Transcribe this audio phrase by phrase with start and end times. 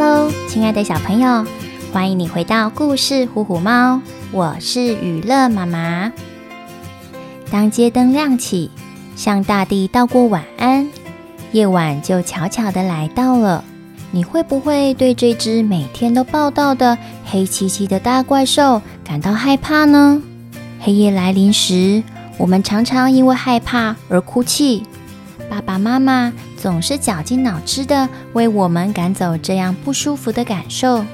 [0.00, 1.44] Hello，亲爱的小朋友，
[1.92, 3.96] 欢迎你回到故事《虎虎猫》，
[4.30, 6.12] 我是雨乐妈妈。
[7.50, 8.70] 当街灯亮起，
[9.16, 10.88] 向大地道过晚安，
[11.50, 13.64] 夜晚就悄悄地来到了。
[14.12, 20.22] 你会不会对这只每天都报道的黑漆漆的大怪兽感到害怕呢？
[20.78, 22.04] 黑夜来临时，
[22.36, 24.84] 我们常常因为害怕而哭泣。
[25.50, 31.04] 爸爸妈妈总是绞尽脑汁地为我们赶走这样不舒服的感受。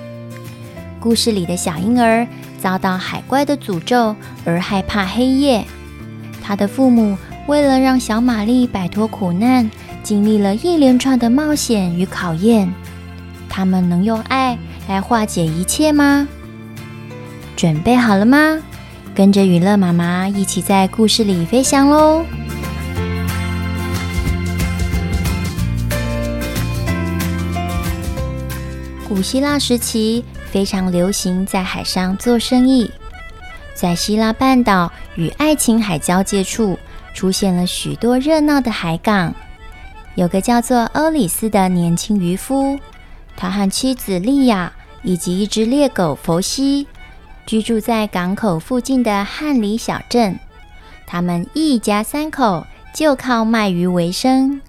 [0.98, 2.26] 故事里的小婴儿
[2.58, 5.64] 遭到海怪的诅咒而害怕黑夜，
[6.42, 9.70] 他的父母为了让小玛丽摆脱苦难，
[10.02, 12.72] 经历了一连串的冒险与考验。
[13.50, 14.58] 他们能用爱
[14.88, 16.26] 来化解一切吗？
[17.54, 18.58] 准备好了吗？
[19.14, 22.24] 跟着雨乐妈妈一起在故事里飞翔喽！
[29.14, 32.90] 古希腊时期非常流行在海上做生意，
[33.72, 36.76] 在希腊半岛与爱琴海交界处
[37.14, 39.32] 出现了许多热闹的海港。
[40.16, 42.76] 有个叫做欧里斯的年轻渔夫，
[43.36, 44.72] 他和妻子莉亚
[45.04, 46.88] 以及一只猎狗佛西
[47.46, 50.40] 居住在港口附近的汉里小镇。
[51.06, 54.60] 他们一家三口就靠卖鱼为生。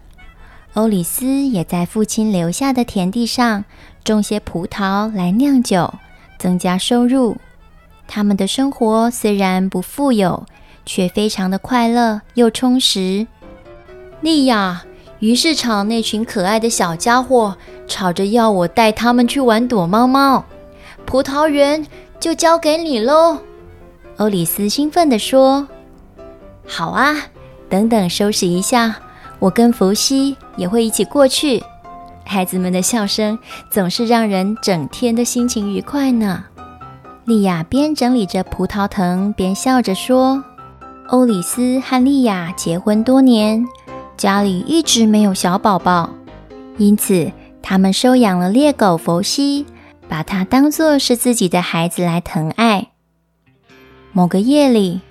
[0.75, 3.63] 欧里斯也在父亲留下的田地上
[4.05, 5.93] 种些葡萄来酿酒，
[6.39, 7.35] 增加收入。
[8.07, 10.45] 他们的生活虽然不富有，
[10.85, 13.25] 却非常的快乐又充实。
[14.21, 14.83] 莉亚，
[15.19, 20.45] 鱼市场那群可爱的小家伙吵着要我带他们去玩躲猫猫，
[21.05, 21.85] 葡萄园
[22.19, 23.39] 就交给你喽。
[24.17, 25.67] 欧里斯兴奋地说
[26.65, 27.15] ：“好啊，
[27.67, 28.95] 等等收拾一下，
[29.39, 31.63] 我跟弗西也会一起过去。”
[32.25, 33.37] 孩子们的笑声
[33.69, 36.43] 总是让人整天的心情愉快呢。
[37.25, 40.43] 莉亚边整理着葡萄藤，边笑着说
[41.09, 43.65] ：“欧里斯和莉亚结婚多年，
[44.17, 46.09] 家里一直没有小宝宝，
[46.77, 49.65] 因此他们收养了猎狗佛西，
[50.07, 52.89] 把它当作是自己的孩子来疼爱。”
[54.13, 55.01] 某个夜里，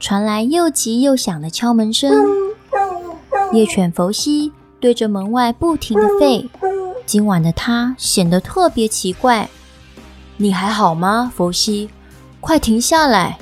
[0.00, 2.45] 传来又急又响的敲门声。
[3.56, 6.46] 猎犬佛西对着门外不停地吠，
[7.06, 9.48] 今晚的他显得特别奇怪。
[10.36, 11.88] 你还好吗，佛西？
[12.38, 13.38] 快停下来，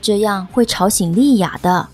[0.00, 1.88] 这样会吵醒莉亚的。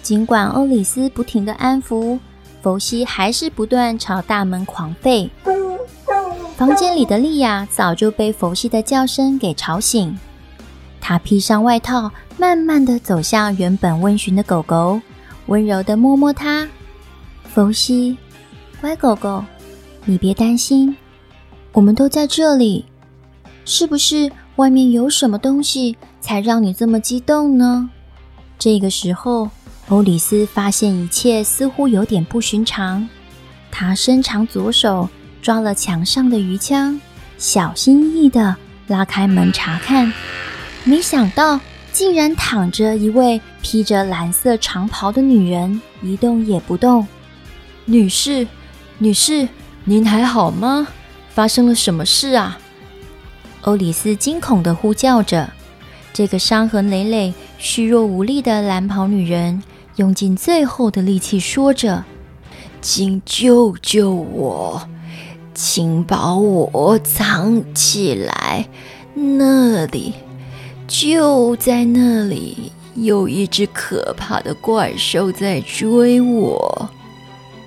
[0.00, 2.18] 尽管欧里斯不停地安抚，
[2.62, 5.28] 佛西还是不断朝大门狂吠。
[6.56, 10.18] 房间里的莉亚早就被佛西的叫声给吵醒，
[11.02, 14.98] 她披上外套，慢慢地走向原本温驯的狗狗，
[15.48, 16.66] 温柔地摸摸它。
[17.54, 18.16] 佛西，
[18.80, 19.44] 乖狗狗，
[20.04, 20.96] 你别担心，
[21.70, 22.84] 我们都在这里。
[23.64, 27.88] 是不是外面有什么东西才让你这么激动呢？
[28.58, 29.48] 这个时候，
[29.86, 33.08] 欧里斯发现一切似乎有点不寻常。
[33.70, 35.08] 他伸长左手
[35.40, 37.00] 抓了墙上的鱼枪，
[37.38, 38.56] 小心翼翼地
[38.88, 40.12] 拉开门查看，
[40.82, 41.60] 没想到
[41.92, 47.06] 竟然躺着一位披着蓝色长袍的女人，一动也不动。
[47.86, 48.46] 女士，
[48.98, 49.46] 女士，
[49.84, 50.88] 您还好吗？
[51.28, 52.58] 发生了什么事啊？
[53.62, 55.50] 欧里斯惊恐地呼叫着。
[56.12, 59.62] 这个伤痕累累、虚弱无力的蓝袍女人
[59.96, 62.04] 用尽最后的力气说着
[62.80, 64.88] ：“请救救我，
[65.52, 68.68] 请把我藏起来。
[69.12, 70.14] 那里，
[70.86, 76.88] 就在那里，有一只可怕的怪兽在追我。”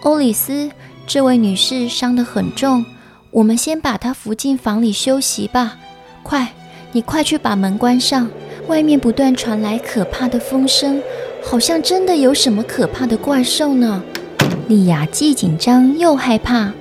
[0.02, 0.69] 欧里斯，
[1.06, 2.85] 这位女士伤得很重，
[3.31, 5.78] 我们先把她扶进房里休息吧。
[6.24, 6.53] 快，
[6.91, 8.30] 你快去把门关上，
[8.68, 11.02] 外面不断传来可怕的风声，
[11.44, 14.02] 好像真的有什么可怕的怪兽呢。
[14.67, 16.72] 莉亚既紧张又害怕，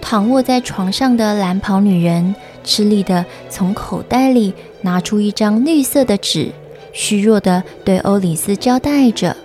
[0.00, 2.34] 躺卧在床上的蓝袍女人
[2.64, 4.52] 吃力地从口袋里
[4.82, 6.50] 拿出一张绿色的纸，
[6.92, 9.36] 虚弱地对欧里斯交代着：“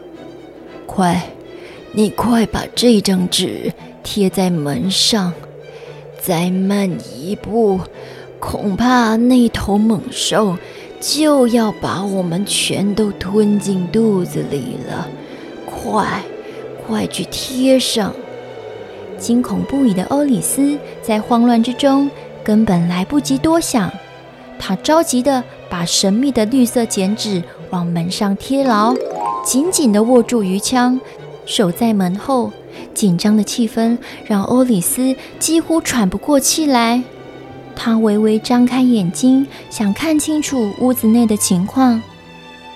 [0.87, 1.21] 快。”
[1.91, 5.33] 你快把这张纸贴在门上，
[6.21, 7.79] 再慢一步，
[8.39, 10.55] 恐怕那头猛兽
[10.99, 15.07] 就要把我们全都吞进肚子里了。
[15.65, 16.21] 快，
[16.85, 18.13] 快去贴上！
[19.17, 22.09] 惊恐不已的欧里斯在慌乱之中
[22.43, 23.91] 根本来不及多想，
[24.59, 28.95] 他着急地把神秘的绿色剪纸往门上贴牢，
[29.43, 30.99] 紧紧地握住鱼枪。
[31.49, 32.53] 守在门后，
[32.93, 37.01] 紧张的气氛让欧里斯几乎喘不过气来。
[37.75, 41.99] 他微微张开眼睛，想看清楚屋子内的情况。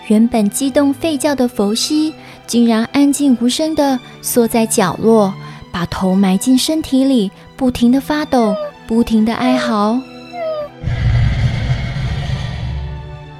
[0.07, 2.15] 原本激动吠叫的佛西，
[2.47, 5.31] 竟然安静无声地缩在角落，
[5.71, 8.55] 把头埋进身体里，不停地发抖，
[8.87, 10.01] 不停地哀嚎。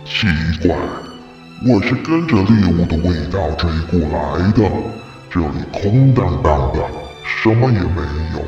[0.06, 0.28] 奇
[0.62, 0.78] 怪，
[1.66, 4.70] 我是跟着猎物的味道追过来的，
[5.34, 6.80] 这里空荡荡的，
[7.24, 8.04] 什么也没
[8.36, 8.40] 有，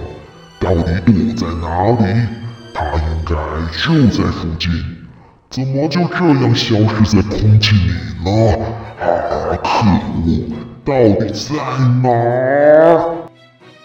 [0.60, 1.02] 到底
[1.34, 2.28] 躲在哪里？
[2.76, 3.34] 它应该
[3.72, 4.70] 就在附近，
[5.50, 7.90] 怎么就这样消失在空气里
[8.24, 8.60] 了？
[9.02, 9.90] 啊，可
[10.28, 10.46] 恶！
[10.86, 11.56] 到底在
[12.04, 12.08] 哪？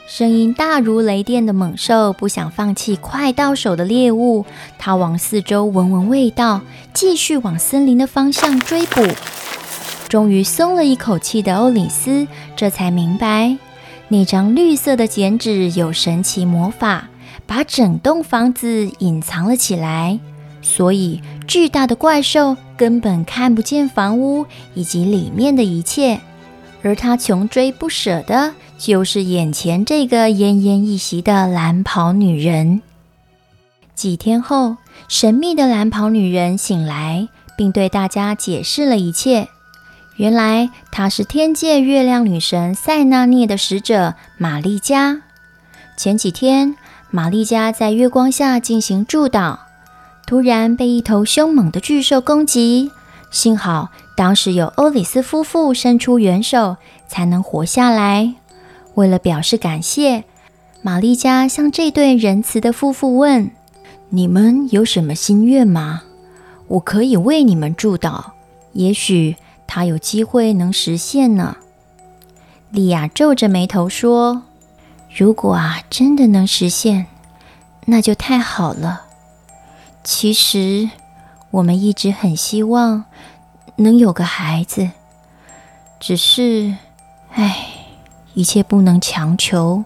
[0.07, 4.45] 声音大如雷电的猛兽不想放弃快到手的猎物，
[4.79, 6.61] 它往四周闻闻味道，
[6.93, 9.01] 继续往森林的方向追捕。
[10.11, 13.57] 终于松了一口气的欧里斯，这才明白，
[14.09, 17.09] 那张绿色的剪纸有神奇魔法。
[17.47, 20.21] 把整栋房子隐藏了起来，
[20.63, 26.21] 所以巨大的怪兽根本看不见房屋以及里面的一切。
[26.83, 32.83] 而他穷追不舍的，就是眼前这个奄奄一息的蓝袍女人。
[33.97, 34.77] 几天后，
[35.09, 39.49] 神秘的蓝袍女人醒来，并对大家解释了一切。
[40.21, 45.23] 原来她是天界月亮女神塞纳涅的使者玛丽佳。
[45.97, 46.77] 前几天，
[47.09, 49.57] 玛丽佳在月光下进行祝祷，
[50.27, 52.91] 突然被一头凶猛的巨兽攻击。
[53.31, 56.77] 幸好当时有欧里斯夫妇伸出援手，
[57.09, 58.35] 才能活下来。
[58.97, 60.25] 为了表示感谢，
[60.83, 63.51] 玛丽佳向这对仁慈的夫妇问
[64.11, 66.03] ：“你们有什么心愿吗？
[66.69, 68.23] 我可以为你们祝祷，
[68.75, 69.37] 也许
[69.71, 71.57] 他有机会能实现呢。”
[72.71, 74.43] 莉亚皱着眉头说。
[75.13, 77.07] 如果啊，真的能实现，
[77.87, 79.07] 那就太好了。
[80.05, 80.89] 其实，
[81.51, 83.07] 我们一直很希望
[83.75, 84.91] 能有个孩子，
[85.99, 86.77] 只是，
[87.33, 87.67] 唉，
[88.35, 89.83] 一切不能强求。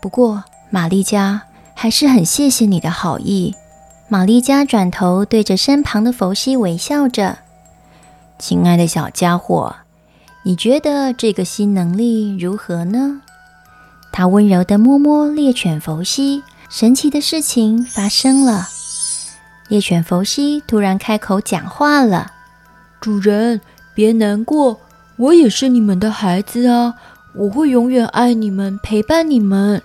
[0.00, 1.42] 不过，玛丽佳
[1.74, 3.56] 还是很谢谢你的好意。
[4.06, 7.38] 玛丽佳转头对着身旁的佛西微笑着
[8.38, 9.74] ：“亲爱的小家伙，
[10.44, 13.20] 你觉得这个新能力如何呢？”
[14.12, 18.68] 他温柔地摸摸猎犬佛西，神奇的事情发生了。
[19.68, 22.32] 猎犬佛西突然开口讲话了
[23.00, 23.60] ：“主人，
[23.94, 24.78] 别难过，
[25.16, 26.94] 我也是你们的孩子啊！
[27.34, 29.82] 我会永远爱你们，陪伴你们。”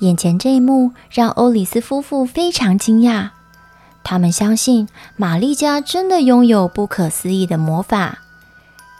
[0.00, 3.30] 眼前这一幕让欧里斯夫妇非常惊讶，
[4.02, 8.18] 他们相信玛丽家真的拥有不可思议的魔法，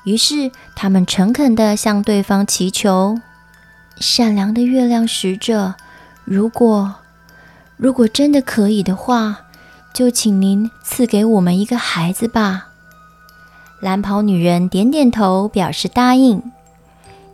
[0.05, 3.19] 于是他们诚恳地向对方祈求。
[3.99, 5.75] 善良的月亮使者，
[6.25, 6.95] 如果
[7.77, 9.41] 如果真的可以的话，
[9.93, 12.69] 就请您赐给我们一个孩子吧。
[13.81, 16.43] 蓝袍女人点点头，表示答应。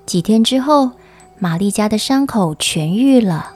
[0.07, 0.93] 几天之后，
[1.39, 3.53] 玛丽家的伤口痊愈了。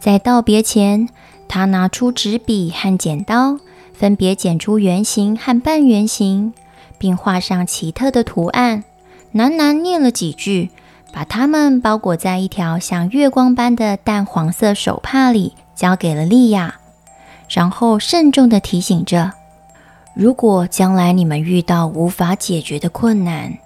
[0.00, 1.08] 在道别前，
[1.48, 3.58] 他拿出纸笔和剪刀，
[3.94, 6.52] 分别剪出圆形和半圆形，
[6.98, 8.84] 并画上奇特的图案，
[9.34, 10.70] 喃喃念了几句。
[11.10, 16.74] 把它们包裹在一条像月光般的淡黄色手帕里，交给了莉亚，
[17.48, 19.32] 然后慎重地提醒着
[20.12, 23.56] ：“如果将来你们遇到无法解决的困难，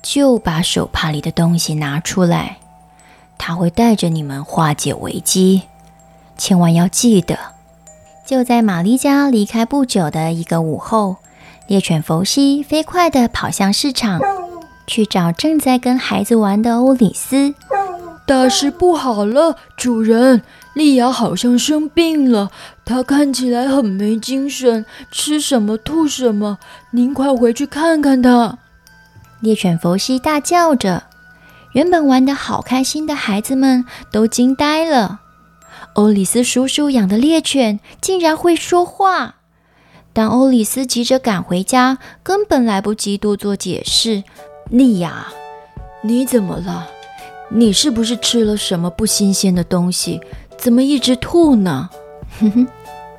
[0.00, 2.56] 就把手帕里的东西拿出来，
[3.36, 5.64] 它会带着你们化解危机。
[6.38, 7.36] 千万要记得。”
[8.24, 11.16] 就在玛丽家离开不久的一个午后，
[11.66, 14.20] 猎犬佛西飞快地跑向市场。
[14.86, 17.54] 去找正在跟孩子玩的欧里斯。
[18.26, 20.40] 大事不好了，主人，
[20.72, 22.50] 莉亚好像生病了，
[22.86, 26.56] 她看起来很没精神，吃什么吐什么。
[26.92, 28.56] 您快回去看看她。
[29.40, 31.02] 猎犬佛西大叫着，
[31.72, 35.20] 原本玩得好开心的孩子们都惊呆了。
[35.98, 39.34] 欧里斯叔叔养的猎犬竟然会说话，
[40.12, 44.22] 但欧里斯急着赶回家，根本来不及多做解释。
[44.70, 45.26] 莉亚，
[46.02, 46.86] 你怎么了？
[47.48, 50.20] 你是不是吃了什么不新鲜的东西？
[50.56, 51.90] 怎么一直吐呢？
[52.38, 52.68] 哼哼，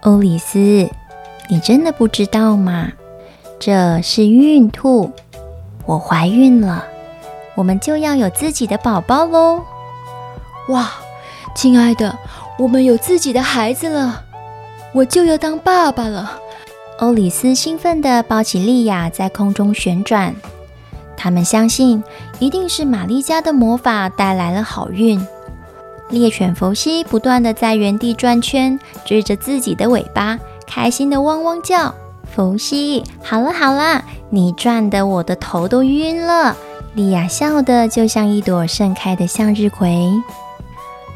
[0.04, 0.90] 欧里斯，
[1.50, 2.94] 你真的不知道吗？
[3.60, 5.12] 这是孕吐，
[5.86, 6.86] 我怀孕了，
[7.56, 9.66] 我们就要有自己的宝宝喽！
[10.70, 10.90] 哇，
[11.54, 12.18] 亲爱的，
[12.60, 14.22] 我们有自己的孩子了，
[14.94, 16.38] 我就要当爸爸了！
[16.98, 20.36] 欧里斯兴奋地抱起莉亚，在空中旋转。
[21.16, 22.04] 他们相信
[22.38, 25.26] 一定是玛丽家的魔法带来了好运。
[26.10, 30.38] 猎犬佛西不断地在原地转圈，追着自己的尾巴，
[30.68, 31.96] 开心地汪汪叫。
[32.36, 36.58] 佛西，好了好了，你转得我的头都晕了。
[36.94, 40.12] 莉亚笑得就像一朵盛开的向日葵。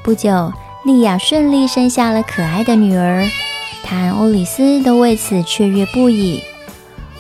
[0.06, 0.50] 不久，
[0.86, 3.26] 莉亚顺利生下了可爱的女儿，
[3.84, 6.44] 她和欧里斯都为此雀跃不已。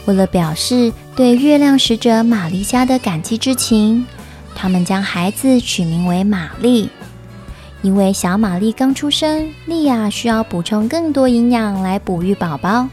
[0.03, 4.05] 为了表示对月亮使者玛丽家的感激之情，
[4.53, 6.89] 他们将孩子取名为玛丽。
[7.82, 12.89] 因为小玛丽刚出生，莉亚需要补充更多营养来哺育宝宝，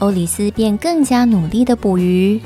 [0.00, 2.40] 欧里斯便更加努力地捕鱼。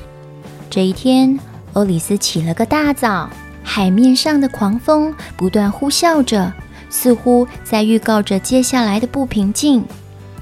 [0.68, 1.38] 这一天，
[1.73, 3.30] 欧里斯起了个大早，
[3.62, 6.52] 海面上的狂风不断呼啸着。
[6.95, 9.85] 似乎在预告着接下来的不平静。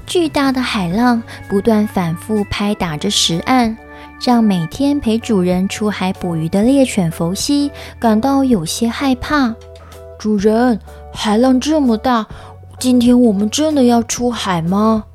[0.05, 3.75] 巨大的海浪不断反复拍打着石岸，
[4.23, 9.55] 让每天陪主人出海捕鱼的猎犬佛西感到有些害怕。
[10.19, 10.79] 主人，
[11.11, 12.27] 海浪这么大，
[12.77, 15.05] 今天我们真的要出海吗？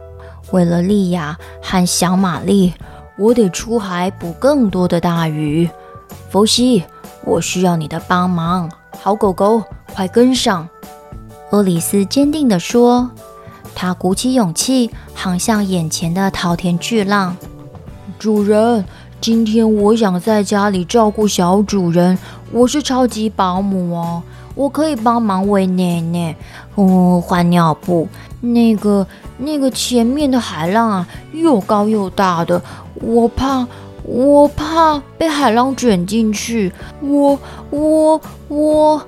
[0.50, 2.74] 为了莉亚和小玛丽，
[3.16, 5.70] 我得出海捕更多的大鱼。
[6.30, 6.82] 佛西，
[7.24, 8.68] 我需要你的帮忙。
[9.00, 9.62] 好狗狗，
[9.94, 10.68] 快跟上！
[11.50, 13.10] 厄里斯坚定地说
[13.74, 17.34] ：“他鼓起勇气，航向眼前的滔天巨浪。
[18.18, 18.84] 主人，
[19.18, 22.18] 今天我想在家里照顾小主人，
[22.52, 24.22] 我是超级保姆哦，
[24.54, 26.36] 我可以帮忙喂奶奶，
[26.76, 28.06] 嗯，换尿布。
[28.42, 29.06] 那个，
[29.38, 32.60] 那个前面的海浪啊，又高又大的，
[32.96, 33.66] 我怕，
[34.04, 36.70] 我怕被海浪卷进去。
[37.00, 37.38] 我，
[37.70, 39.02] 我，我。”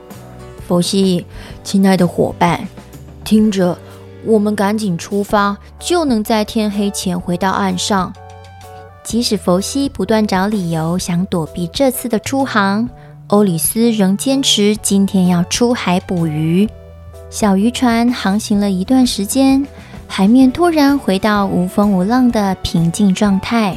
[0.71, 1.27] 佛西，
[1.65, 2.61] 亲爱的伙伴，
[3.25, 3.77] 听着，
[4.25, 8.13] 我们赶紧出发，就能在天黑前回到岸上。
[9.03, 12.89] 即使佛西不断找理由想躲避这次的出航，
[13.27, 16.69] 欧里斯仍坚持今天要出海捕鱼。
[17.31, 19.67] 小渔船航行了一段时间，
[20.07, 23.77] 海面突然回到无风无浪的平静状态。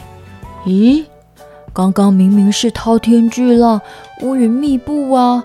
[0.67, 1.03] 咦，
[1.73, 3.81] 刚刚明明是滔天巨浪，
[4.21, 5.43] 乌云密布啊！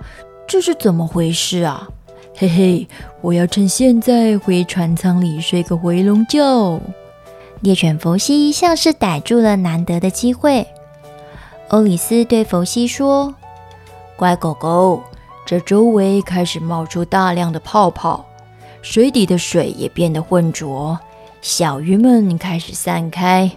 [0.49, 1.87] 这是怎么回事啊？
[2.35, 2.89] 嘿嘿，
[3.21, 6.81] 我要趁现在回船舱里睡个回笼觉。
[7.61, 10.67] 猎犬佛西像是逮住了难得的机会。
[11.69, 13.35] 欧里斯对佛西说
[14.17, 15.03] ：“乖狗狗，
[15.45, 18.25] 这周围开始冒出大量的泡泡，
[18.81, 20.99] 水底的水也变得浑浊，
[21.43, 23.51] 小鱼们开始散开。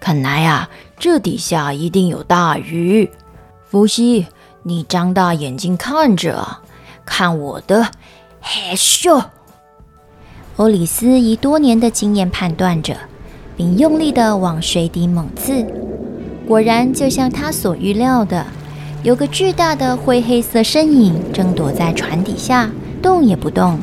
[0.00, 0.68] 看来啊，
[0.98, 3.08] 这底下一定有大鱼。
[3.70, 4.26] 佛西。”
[4.68, 6.44] 你张大眼睛看着，
[7.04, 7.86] 看我的，
[8.40, 9.26] 嘿咻！
[10.56, 12.96] 欧里斯以多年的经验判断着，
[13.56, 15.64] 并用力地往水底猛刺。
[16.48, 18.44] 果然，就像他所预料的，
[19.04, 22.68] 有个巨大的灰黑色身影正躲在船底下，
[23.00, 23.78] 动也不动。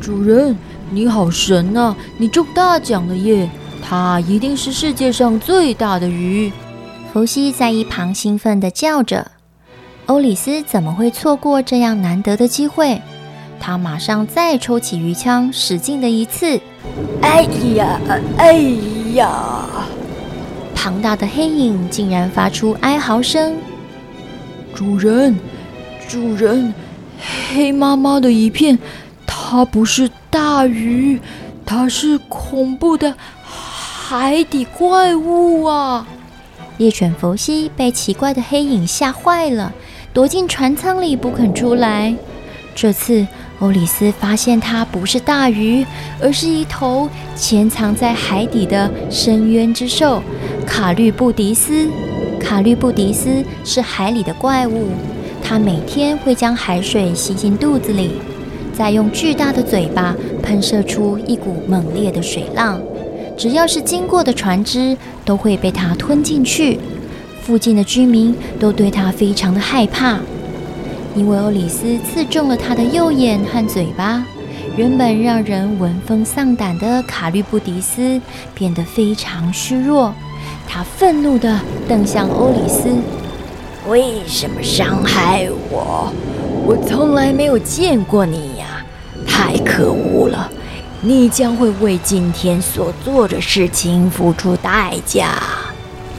[0.00, 0.56] 主人，
[0.90, 1.94] 你好神啊！
[2.16, 3.50] 你中大奖了耶！
[3.86, 6.50] 它一定是世界上最大的鱼。
[7.12, 9.32] 伏羲在一旁兴奋地叫着。
[10.08, 13.02] 欧里斯怎么会错过这样难得的机会？
[13.60, 16.58] 他马上再抽起鱼枪，使劲的一刺。
[17.20, 17.42] 哎
[17.74, 18.00] 呀，
[18.38, 18.52] 哎
[19.12, 19.68] 呀！
[20.74, 23.54] 庞大的黑影竟然发出哀嚎声。
[24.74, 25.38] 主人，
[26.08, 26.72] 主人，
[27.52, 28.78] 黑麻麻的一片，
[29.26, 31.20] 它不是大鱼，
[31.66, 36.06] 它是恐怖的海底怪物啊！
[36.78, 39.74] 猎犬佛西被奇怪的黑影吓坏了。
[40.12, 42.14] 躲进船舱里不肯出来。
[42.74, 43.26] 这次，
[43.58, 45.84] 欧里斯发现它不是大鱼，
[46.20, 50.22] 而是一头潜藏在海底的深渊之兽——
[50.66, 51.88] 卡律布迪斯。
[52.40, 54.90] 卡律布迪斯是海里的怪物，
[55.42, 58.12] 它每天会将海水吸进肚子里，
[58.72, 62.80] 再用巨大的嘴巴喷射出一股猛烈的水浪。
[63.36, 66.78] 只要是经过的船只，都会被它吞进去。
[67.48, 70.18] 附近的居民都对他非常的害怕，
[71.14, 74.22] 因为欧里斯刺中了他的右眼和嘴巴。
[74.76, 78.20] 原本让人闻风丧胆的卡律布迪斯
[78.54, 80.12] 变得非常虚弱，
[80.68, 82.90] 他愤怒地瞪向欧里斯
[83.88, 86.12] ：“为什么伤害我？
[86.66, 88.84] 我从来没有见过你呀！
[89.26, 90.52] 太可恶了！
[91.00, 95.40] 你将会为今天所做的事情付出代价。”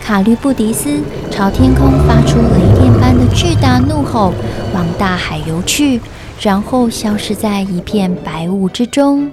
[0.10, 4.34] 卡律布迪斯朝天空发出雷电般的巨大怒吼，
[4.74, 6.02] 往大海游去，
[6.42, 9.32] 然后消失在一片白雾之中。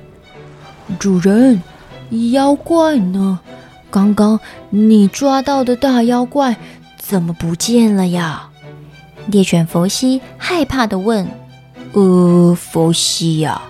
[0.98, 1.62] 主人，
[2.30, 3.40] 妖怪呢？
[3.90, 6.58] 刚刚你抓到的大妖怪
[6.98, 8.50] 怎么不见了呀？
[9.28, 11.26] 猎犬佛西害怕地问
[11.96, 13.62] ：“呃，佛西呀，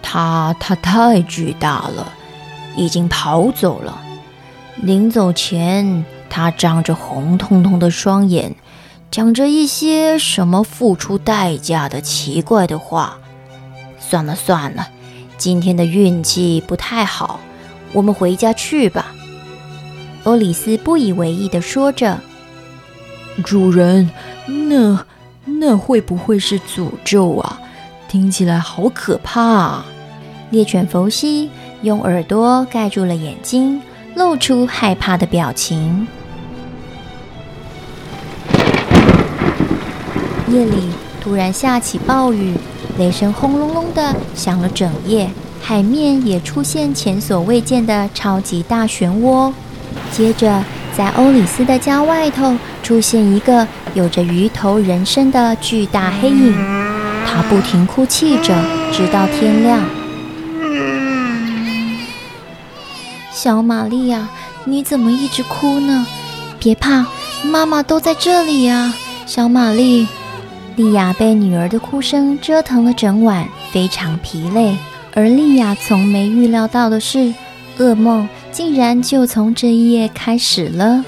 [0.00, 2.10] 他他太巨大了，
[2.74, 4.00] 已经跑走了。
[4.76, 8.54] 临走前，他张着红彤彤的双眼，
[9.10, 13.18] 讲着一些什么付出代价的奇怪的话。
[13.98, 14.88] 算了算了，
[15.36, 17.40] 今天的运气不太好，
[17.92, 19.14] 我们回家去吧。”
[20.24, 22.18] 欧里斯不以为意地说着
[23.44, 24.10] ：“主人。”
[24.48, 25.04] 那
[25.44, 27.60] 那会不会是诅咒啊？
[28.08, 29.84] 听起来好可怕啊！
[30.50, 31.50] 猎犬佛西
[31.82, 33.78] 用耳朵盖住了眼睛，
[34.14, 36.08] 露出害怕的表情。
[40.50, 40.90] 夜里
[41.20, 42.54] 突然下起暴雨，
[42.98, 49.52] 雷声轰隆隆的响了整夜，海面也出现前所未见的超级大漩涡。
[50.10, 50.64] 接着，
[50.96, 56.54] 在欧里斯的家外头出现一个有着鱼头人身的巨大黑影，
[57.26, 58.54] 他不停哭泣着，
[58.92, 59.80] 直到天亮。
[63.30, 64.28] 小玛丽呀，
[64.64, 66.06] 你怎么一直哭呢？
[66.58, 67.06] 别怕，
[67.44, 68.94] 妈妈都在这里呀。
[69.26, 70.08] 小玛丽，
[70.78, 74.76] 莉亚被女儿的哭声折腾了整晚，非常疲累。
[75.12, 77.34] 而莉亚从没预料到的是，
[77.78, 78.28] 噩梦。
[78.52, 81.04] 竟然就从这一夜开始了。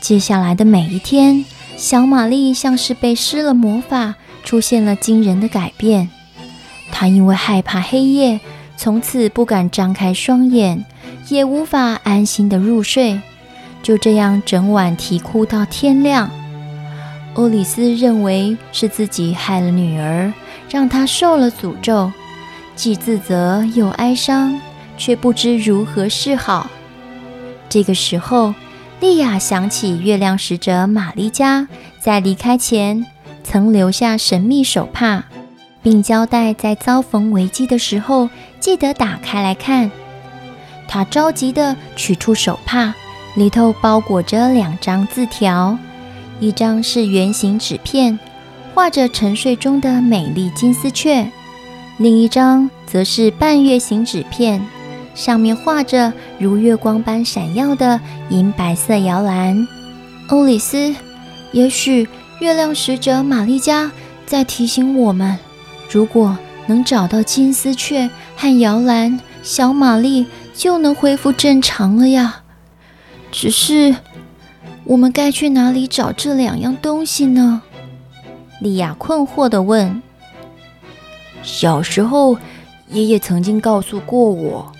[0.00, 1.44] 接下来的每一天，
[1.76, 4.14] 小玛丽像是被施了魔法，
[4.44, 6.08] 出现了惊人的改变。
[6.92, 8.38] 她因为害怕黑夜，
[8.76, 10.84] 从此不敢张开双眼，
[11.28, 13.20] 也无法安心的入睡，
[13.82, 16.30] 就这样整晚啼哭到天亮。
[17.36, 20.32] 欧里斯认为是自己害了女儿，
[20.68, 22.12] 让她受了诅咒，
[22.74, 24.60] 既自责又哀伤。
[24.98, 26.70] 却不知如何是好。
[27.68, 28.54] 这个时候，
[28.98, 31.68] 莉亚想起月亮使者玛丽加
[32.00, 33.04] 在离开前
[33.44, 35.24] 曾留下神秘手帕，
[35.82, 39.90] 并交代在遭逢危机的时候记得打开来看。
[40.88, 42.94] 她着急地取出手帕，
[43.34, 45.76] 里头包裹着两张字条，
[46.38, 48.18] 一张是圆形纸片，
[48.74, 51.26] 画着沉睡中的美丽金丝雀；
[51.98, 54.64] 另一张则是半月形纸片。
[55.14, 59.66] 上面画着如月光般闪耀的银白色摇篮。
[60.28, 60.94] 欧里斯，
[61.52, 62.06] 也许
[62.40, 63.90] 月亮使者玛丽加
[64.26, 65.38] 在提醒我们：
[65.90, 72.42] 如果能找到金丝雀和摇篮，小玛丽就能恢复正常了呀。
[73.32, 73.96] 只是，
[74.86, 77.62] 我们该去哪里找这两样东西呢？
[78.60, 80.00] 莉亚困惑地问。
[81.42, 82.38] 小时候，
[82.90, 84.72] 爷爷曾经告诉过我。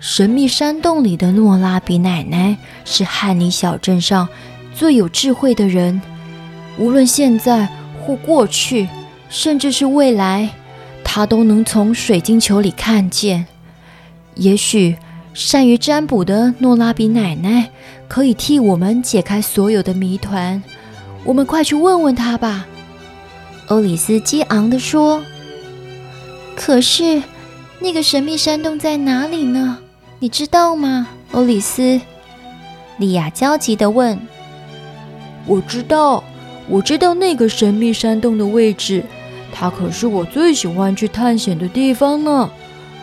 [0.00, 4.28] 神秘山洞里的诺拉比奶奶是汉尼小镇上
[4.74, 6.02] 最有智慧的人。
[6.76, 7.68] 无论现在
[8.00, 8.88] 或过去，
[9.28, 10.50] 甚至是未来，
[11.04, 13.46] 她都能从水晶球里看见。
[14.34, 14.96] 也许
[15.32, 17.70] 善于占卜的诺拉比奶奶
[18.12, 20.62] 可以替我们解开所有的谜团。
[21.24, 22.66] 我们快去问问他吧。”
[23.68, 25.24] 欧里斯激昂地说。
[26.54, 27.22] “可是，
[27.78, 29.78] 那个神秘山洞在哪里呢？”
[30.20, 31.98] 你知道吗，欧里斯？
[32.98, 34.20] 莉亚焦急地问。
[35.46, 36.22] 我知道，
[36.68, 39.02] 我知道那个神秘山洞的位置，
[39.54, 42.50] 它可是我最喜欢去探险的地方呢。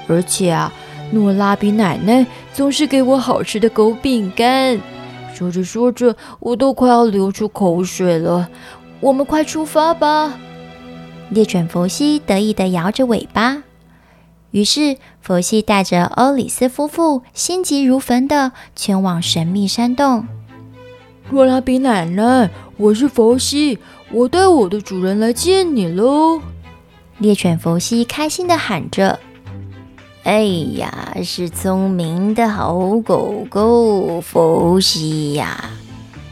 [0.07, 0.71] 而且啊，
[1.11, 4.79] 诺拉比奶奶总是给我好吃的狗饼干。
[5.39, 8.49] 说着说着，我都快要流出口水了。
[8.99, 10.37] 我们快出发吧！
[11.29, 13.63] 猎犬佛西得意地摇着尾巴。
[14.51, 20.27] 于是，佛西带着欧里斯夫妇心急如焚地前往神秘山洞。
[21.29, 23.79] 若拉比奶奶，我是佛西，
[24.11, 26.41] 我带我的主人来见你喽！
[27.17, 29.17] 猎犬佛西开心地喊着
[30.23, 35.69] ：“哎呀，是聪明的好狗狗，佛西呀！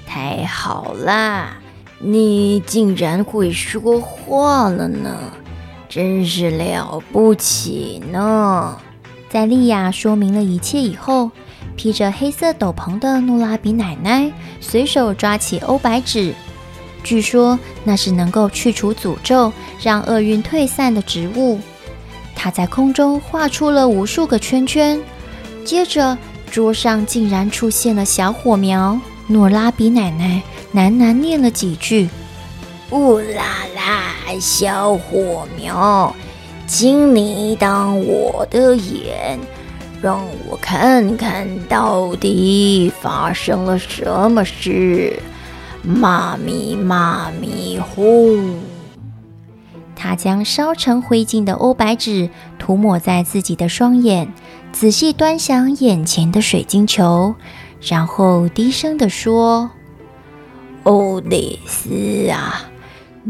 [0.06, 1.58] 太好啦，
[2.00, 5.18] 你竟然会说话了呢！”
[5.90, 8.78] 真是了不起呢！
[9.30, 11.32] 在莉亚说明了一切以后，
[11.78, 16.36] 披着黑色斗篷的诺拉比奶奶随手抓起欧白纸，
[17.04, 21.60] 据说那是能够去除诅咒、让厄运退散的植物。
[22.48, 24.98] 她在空中画出了无数个圈圈，
[25.66, 26.18] 接着
[26.50, 28.98] 桌上竟然出现了小火苗。
[29.28, 30.42] 诺拉比奶奶
[30.74, 32.08] 喃喃念了几句。
[32.90, 33.44] 呜啦
[33.76, 36.16] 啦，小火苗，
[36.66, 39.38] 请你当我的眼，
[40.02, 45.22] 让我看看到底发生了什么事。
[45.84, 48.67] 妈咪妈咪哄。
[49.98, 52.30] 他将烧成灰烬的欧白纸
[52.60, 54.32] 涂抹在自己的双眼，
[54.72, 57.34] 仔细端详眼前的水晶球，
[57.82, 59.72] 然后低声地说
[60.84, 62.62] ：“欧里斯啊。”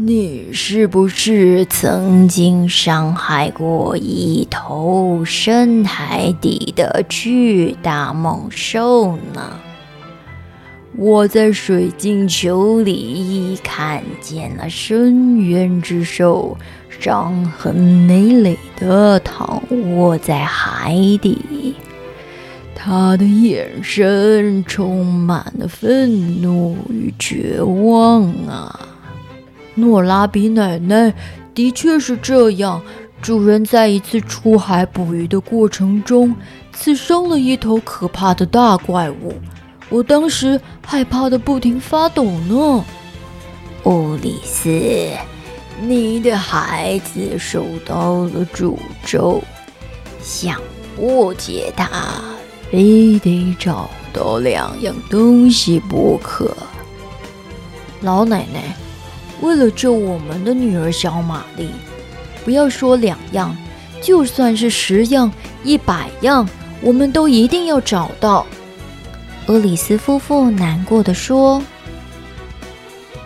[0.00, 9.58] 你是不是曾经伤害过一头深海底的巨大猛兽呢？
[11.00, 16.58] 我在水晶球里看见了深渊之兽，
[16.98, 19.62] 伤痕累累地躺
[19.96, 21.76] 卧在海底，
[22.74, 28.88] 他的眼神充满了愤怒与绝望啊！
[29.76, 31.14] 诺拉比奶奶，
[31.54, 32.82] 的确是这样。
[33.22, 36.34] 主人在一次出海捕鱼的过程中，
[36.72, 39.34] 刺伤了一头可怕的大怪物。
[39.88, 42.84] 我当时害怕得不停发抖呢。
[43.84, 44.68] 欧里斯，
[45.80, 49.42] 你的孩子受到了诅咒，
[50.22, 50.60] 想
[50.96, 51.88] 破解它，
[52.70, 56.56] 非得找到两样东西不可。
[58.00, 58.76] 老奶奶。
[59.40, 61.70] 为了救我们的女儿小玛丽，
[62.44, 63.56] 不要说两样，
[64.02, 66.48] 就算是十样、一百样，
[66.80, 68.44] 我们都一定要找到。
[69.48, 71.62] 厄里斯夫妇难过地说：“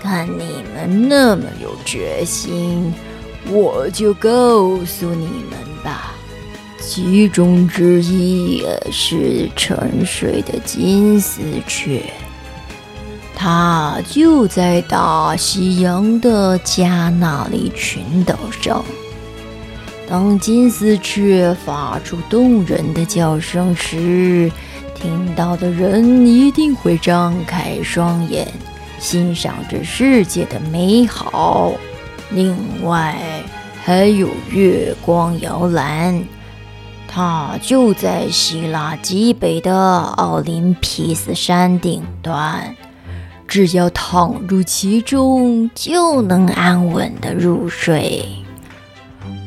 [0.01, 2.95] 看你们那么有决心，
[3.51, 6.15] 我就告诉你们吧，
[6.81, 12.05] 其中之一是沉睡的金丝雀。”
[13.35, 18.85] 它就在大西洋的加那利群岛上。
[20.09, 24.53] 当金丝雀发出动人的叫声时，
[25.03, 28.47] 听到的人一定会张开双眼，
[29.01, 31.73] 欣赏这世界的美好。
[32.31, 33.21] 另外，
[33.83, 36.25] 还有月光摇篮，
[37.09, 39.75] 它就在希腊极北的
[40.17, 42.73] 奥林匹斯山顶端。
[43.49, 48.25] 只要躺入其中，就能安稳的入睡。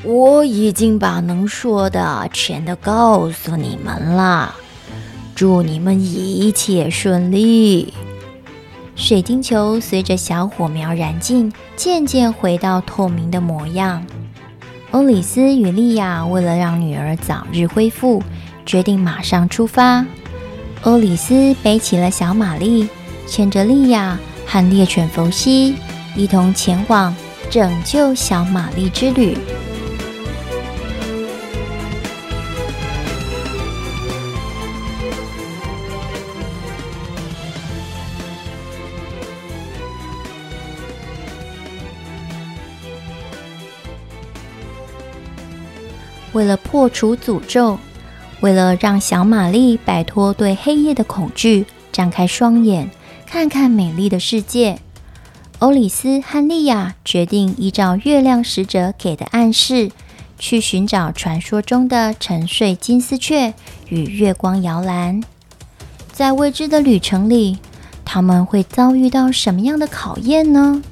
[0.03, 4.53] 我已经把能说的全都告诉你们了，
[5.35, 7.93] 祝你们一切顺利。
[8.95, 14.05] 水晶球随着小火苗燃尽，渐渐回到透明的模样。
[14.91, 18.23] 欧里斯与莉亚为了让女儿早日恢复，
[18.65, 20.05] 决定马上出发。
[20.83, 22.87] 欧里斯背起了小玛丽。
[23.27, 25.73] 牵着莉亚和猎犬弗西
[26.15, 27.13] 一同前往
[27.49, 29.35] 拯救小玛丽之旅。
[46.35, 47.79] 为了破除诅咒，
[48.41, 52.91] 为了让小玛丽摆脱对黑夜的恐惧，张开双眼。
[53.25, 54.79] 看看美丽的世界，
[55.59, 59.89] 欧里斯和莉亚决定依照月亮使者给的暗示，
[60.37, 63.53] 去寻找传说中的沉睡金丝雀
[63.87, 65.21] 与月光摇篮。
[66.11, 67.59] 在未知的旅程里，
[68.03, 70.83] 他们会遭遇到什么样的考验呢？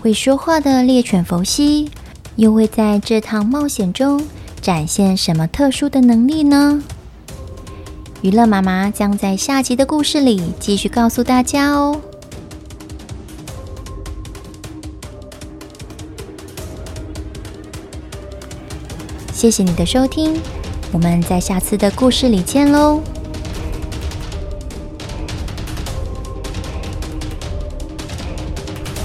[0.00, 1.90] 会说话的猎犬弗西
[2.36, 4.22] 又会在这趟冒险中
[4.60, 6.82] 展现什么特殊的能力呢？
[8.20, 12.00] 娱乐妈妈将在下集的故事里继续告诉大家哦。
[19.32, 20.40] 谢谢你的收听，
[20.90, 23.00] 我们在下次的故事里见喽。